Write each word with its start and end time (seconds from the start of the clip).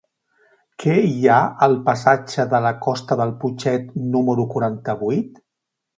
Què 0.83 0.95
hi 1.09 1.27
ha 1.33 1.37
al 1.67 1.77
passatge 1.91 2.47
de 2.55 2.63
la 2.67 2.73
Costa 2.87 3.19
del 3.21 3.37
Putxet 3.45 3.95
número 4.17 4.51
quaranta-vuit? 4.55 5.43